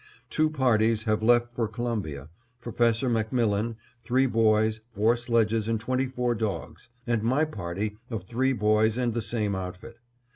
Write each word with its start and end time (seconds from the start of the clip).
Two 0.31 0.49
parties 0.49 1.03
have 1.03 1.21
left 1.21 1.53
for 1.53 1.67
Columbia: 1.67 2.29
Professor 2.59 3.07
MacMillan, 3.07 3.75
three 4.03 4.25
boys, 4.25 4.81
four 4.89 5.15
sledges, 5.15 5.67
and 5.67 5.79
twenty 5.79 6.07
four 6.07 6.33
dogs; 6.33 6.89
and 7.05 7.21
my 7.21 7.45
party 7.45 7.97
of 8.09 8.23
three 8.23 8.51
boys 8.51 8.97
and 8.97 9.13
the 9.13 9.21
same 9.21 9.53
outfit. 9.53 9.99